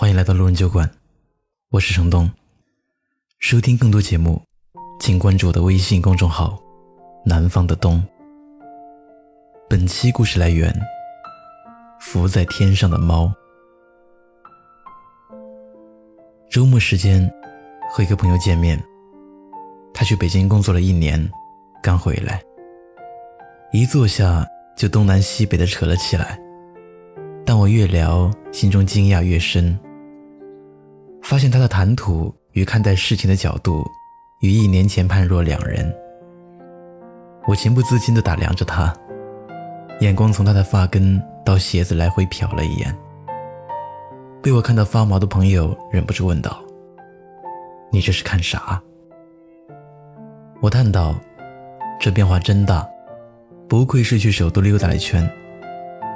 [0.00, 0.90] 欢迎来到路人酒馆，
[1.72, 2.26] 我是程东。
[3.38, 4.40] 收听更多节目，
[4.98, 6.58] 请关注我的微信公众号
[7.22, 8.02] “南方的冬”。
[9.68, 10.74] 本期故事来源：
[12.00, 13.30] 浮在天上的猫。
[16.48, 17.30] 周末时间
[17.92, 18.82] 和一个朋友见面，
[19.92, 21.30] 他去北京工作了一年，
[21.82, 22.42] 刚回来，
[23.70, 26.40] 一坐下就东南西北的扯了起来。
[27.44, 29.78] 但我越聊，心中惊讶越深。
[31.30, 33.88] 发现他的谈吐与看待事情的角度，
[34.40, 35.94] 与一年前判若两人。
[37.46, 38.92] 我情不自禁地打量着他，
[40.00, 42.92] 眼光从他的发根到鞋子来回瞟了一眼。
[44.42, 46.60] 被我看到发毛的朋友忍不住问道
[47.92, 48.82] ：“你这是看啥？”
[50.60, 51.14] 我叹道
[52.00, 52.84] ：“这变化真大，
[53.68, 55.30] 不愧是去首都溜达了一圈。”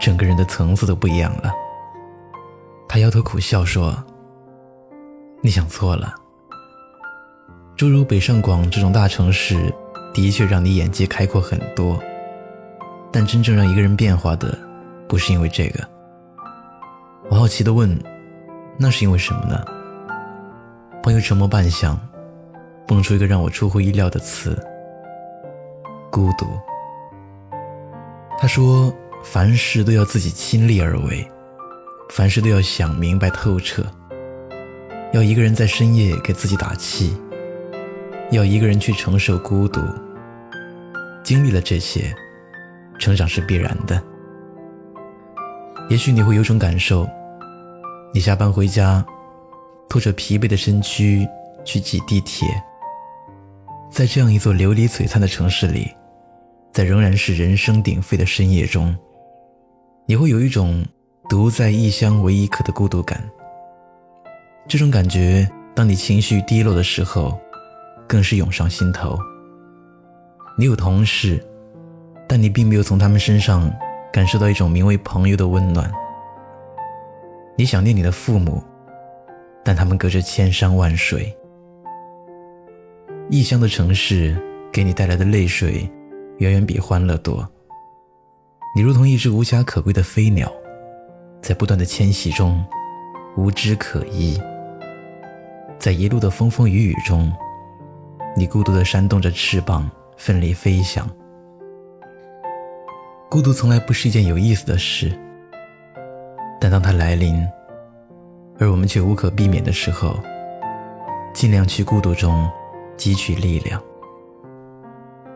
[0.00, 1.52] 整个人的层次都不一样了。
[2.88, 3.94] 他摇头苦笑说
[5.42, 6.14] ：“你想错了。
[7.76, 9.74] 诸如北上广这种大城市，
[10.14, 12.00] 的确让你眼界开阔很多，
[13.12, 14.56] 但真正让一个人变化的，
[15.08, 15.86] 不是因为这个。”
[17.28, 18.00] 我好奇地问
[18.78, 19.62] ：“那是因为什么呢？”
[21.02, 21.96] 朋友沉默半晌，
[22.86, 24.56] 蹦出一个让我出乎意料的词
[26.10, 26.46] ：“孤独。”
[28.38, 28.92] 他说。
[29.24, 31.24] 凡事都要自己亲力而为，
[32.10, 33.84] 凡事都要想明白透彻。
[35.12, 37.14] 要一个人在深夜给自己打气，
[38.30, 39.80] 要一个人去承受孤独。
[41.22, 42.14] 经历了这些，
[42.98, 44.02] 成长是必然的。
[45.90, 47.06] 也许你会有种感受：
[48.14, 49.04] 你下班回家，
[49.86, 51.28] 拖着疲惫的身躯
[51.62, 52.48] 去挤地铁，
[53.90, 55.90] 在这样一座琉璃璀璨的城市里，
[56.72, 58.96] 在仍然是人声鼎沸的深夜中。
[60.06, 60.82] 你会有一种
[61.28, 63.22] 独在异乡为异客的孤独感。
[64.68, 67.38] 这种感觉，当你情绪低落的时候，
[68.08, 69.18] 更是涌上心头。
[70.56, 71.44] 你有同事，
[72.28, 73.70] 但你并没有从他们身上
[74.12, 75.92] 感受到一种名为朋友的温暖。
[77.56, 78.62] 你想念你的父母，
[79.62, 81.34] 但他们隔着千山万水。
[83.28, 84.36] 异乡的城市
[84.72, 85.90] 给你带来的泪水，
[86.38, 87.46] 远远比欢乐多。
[88.74, 90.50] 你如同一只无家可归的飞鸟，
[91.42, 92.64] 在不断的迁徙中，
[93.36, 94.40] 无枝可依。
[95.82, 97.32] 在一路的风风雨雨中，
[98.36, 101.10] 你孤独地扇动着翅膀，奋力飞翔。
[103.28, 105.10] 孤独从来不是一件有意思的事，
[106.60, 107.44] 但当它来临，
[108.60, 110.14] 而我们却无可避免的时候，
[111.34, 112.48] 尽量去孤独中
[112.96, 113.82] 汲取力量。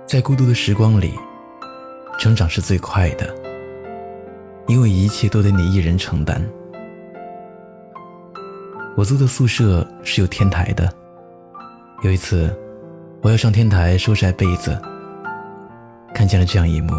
[0.07, 1.13] 在孤独的时光里。
[2.21, 3.35] 成长是最快的，
[4.69, 6.41] 因为一切都得你一人承担。
[8.97, 10.91] 我租的宿舍是有天台的，
[12.03, 12.51] 有一次，
[13.21, 14.81] 我要上天台收晒被子，
[16.15, 16.95] 看见了这样一幕：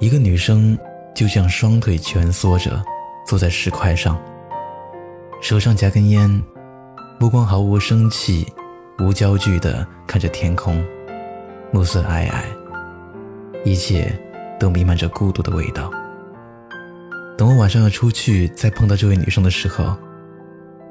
[0.00, 0.76] 一个女生
[1.14, 2.82] 就这样双腿蜷缩着
[3.24, 4.18] 坐在石块上，
[5.40, 6.28] 手上夹根烟，
[7.20, 8.44] 目光毫无生气、
[8.98, 10.84] 无焦距地看着天空，
[11.70, 12.42] 暮色皑皑。
[13.64, 14.12] 一切
[14.58, 15.88] 都弥漫着孤独的味道。
[17.36, 19.96] 等我晚上要出去再碰到这位女生的时候，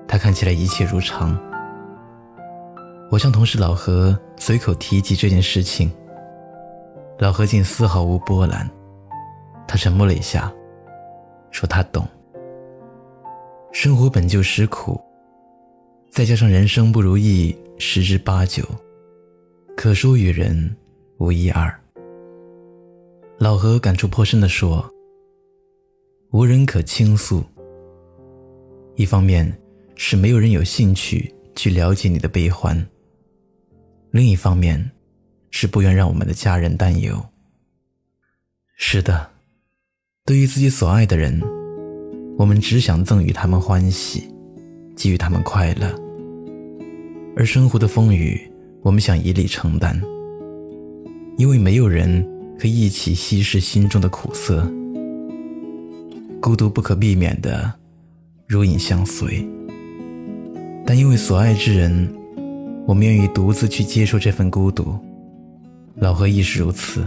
[0.07, 1.37] 她看起来一切如常。
[3.09, 5.91] 我向同事老何随口提及这件事情，
[7.19, 8.69] 老何竟丝毫无波澜。
[9.65, 10.51] 他沉默了一下，
[11.49, 12.05] 说他懂。
[13.71, 14.99] 生活本就实苦，
[16.11, 18.63] 再加上人生不如意十之八九，
[19.77, 20.75] 可说与人
[21.17, 21.73] 无一二。
[23.39, 24.87] 老何感触颇深地说
[26.33, 27.43] ：“无人可倾诉。
[28.95, 29.55] 一方面
[29.93, 32.75] 是没有人有兴趣去了解你的悲欢；
[34.09, 34.83] 另一方面，
[35.51, 37.23] 是不愿让我们的家人担忧。
[38.75, 39.29] 是的，
[40.25, 41.39] 对于自己所爱的人，
[42.35, 44.27] 我们只想赠予他们欢喜，
[44.95, 45.89] 给予他们快乐；
[47.37, 50.01] 而生活的风雨，我们想一力承担，
[51.37, 52.27] 因为没有人。”
[52.59, 54.61] 可以一起稀释心中的苦涩，
[56.43, 57.71] 孤独不可避免的
[58.45, 59.47] 如影相随。
[60.85, 62.13] 但因为所爱之人，
[62.85, 64.93] 我们愿意独自去接受这份孤独。
[65.95, 67.01] 老何亦是如此。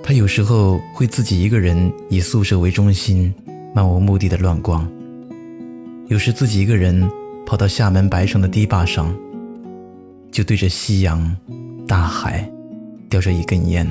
[0.00, 3.34] 他有时候会自己一个人以宿舍为中心，
[3.74, 4.86] 漫无目的的乱逛；
[6.06, 7.10] 有时自己一个人
[7.44, 9.12] 跑到厦门白城的堤坝上，
[10.30, 11.36] 就对着夕阳、
[11.84, 12.48] 大海。
[13.08, 13.86] 叼着一根烟，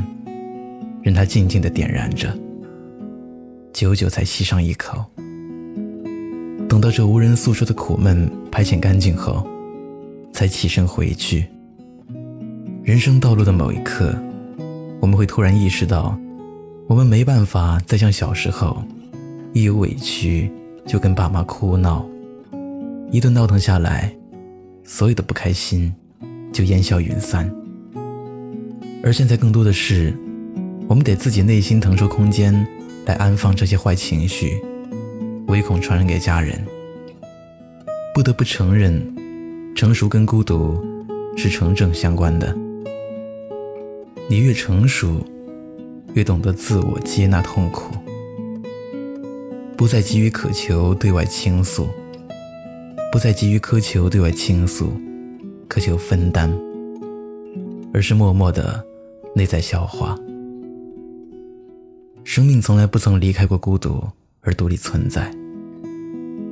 [1.01, 2.37] 任它静静的点燃着，
[3.75, 5.03] 久久才吸上一口。
[6.69, 9.45] 等到这无人诉说的苦闷排遣干净后，
[10.31, 11.45] 才起身回去。
[12.85, 14.17] 人生道路的某一刻，
[15.01, 16.17] 我们会突然意识到，
[16.87, 18.81] 我们没办法再像小时候，
[19.51, 20.49] 一有委屈
[20.87, 22.07] 就跟爸妈哭闹，
[23.11, 24.15] 一顿闹腾下来，
[24.85, 25.93] 所有的不开心
[26.53, 27.53] 就烟消云散。
[29.03, 30.17] 而现在更多的是，
[30.87, 32.65] 我们得自己内心腾出空间
[33.05, 34.61] 来安放这些坏情绪，
[35.47, 36.59] 唯恐传染给家人。
[38.13, 39.01] 不得不承认，
[39.75, 40.83] 成熟跟孤独
[41.37, 42.55] 是成正相关的。
[44.27, 45.23] 你越成熟，
[46.13, 47.93] 越懂得自我接纳痛苦，
[49.77, 51.87] 不再急于渴求对外倾诉，
[53.11, 54.93] 不再急于苛求对外倾诉，
[55.69, 56.51] 苛求分担，
[57.93, 58.83] 而是默默的。
[59.37, 60.17] 内在消化，
[62.35, 64.05] 生命从来不曾离开过孤独
[64.41, 65.33] 而独立存在。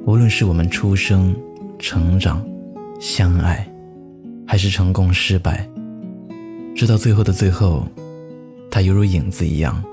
[0.06, 1.36] 无论是我们出生、
[1.78, 2.42] 成长、
[3.02, 3.70] 相爱，
[4.48, 5.70] 还是成功失败，
[6.74, 7.86] 直到最后的最后，
[8.72, 9.84] 它犹如影子一样，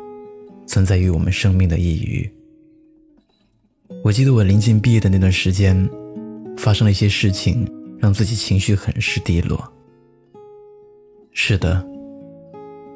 [0.64, 2.30] 存在于我们生命的一隅。
[4.04, 5.90] 我记得我临近毕业的那段时间，
[6.56, 9.60] 发生了一些事情，让自己情绪很是低落。
[11.32, 11.84] 是的。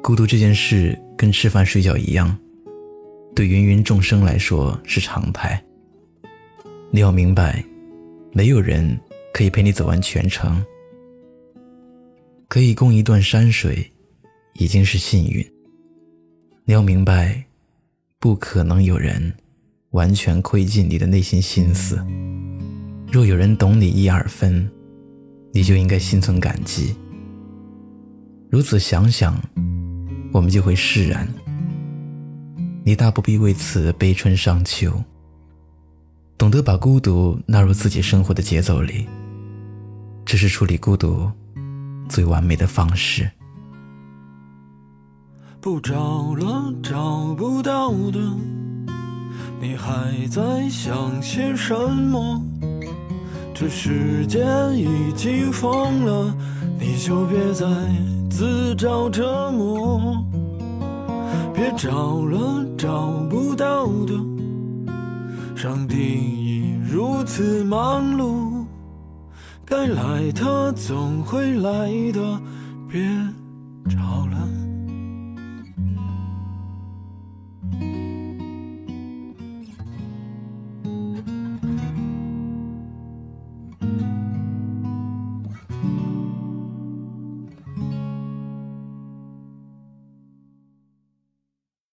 [0.01, 2.37] 孤独这件事跟吃饭睡觉一样，
[3.35, 5.61] 对芸芸众生来说是常态。
[6.89, 7.61] 你要明白，
[8.31, 8.97] 没有人
[9.33, 10.63] 可以陪你走完全程，
[12.47, 13.91] 可以共一段山水，
[14.53, 15.45] 已经是幸运。
[16.63, 17.43] 你要明白，
[18.19, 19.33] 不可能有人
[19.91, 22.01] 完全窥尽你的内心心思。
[23.11, 24.69] 若有人懂你一二分，
[25.51, 26.95] 你就应该心存感激。
[28.49, 29.37] 如此想想。
[30.33, 31.25] 我们就会释然。
[32.87, 35.03] 你大不必为此悲春伤秋。
[36.37, 39.07] 懂得把孤独纳入自己生活的节奏里，
[40.23, 41.31] 这是处理孤独
[42.07, 43.27] 最完美的方式。
[45.59, 48.19] 不找了，找不到的，
[49.59, 52.39] 你还在想些什么？
[53.51, 54.45] 这世界
[54.75, 56.37] 已经疯了，
[56.79, 57.65] 你就别再
[58.29, 60.23] 自找折磨。
[61.55, 64.13] 别找了，找不到的。
[65.55, 68.65] 上帝已如此忙碌，
[69.65, 72.41] 该来的总会来的，
[72.89, 73.01] 别
[73.89, 74.24] 找。